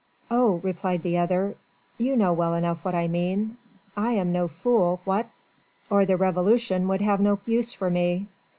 [0.31, 1.53] "Oh!" replied the other,
[1.99, 3.57] "you know well enough what I mean
[3.95, 5.27] I am no fool, what?...
[5.91, 8.25] or the Revolution would have no use for me.